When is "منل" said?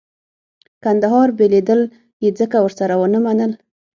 3.25-3.51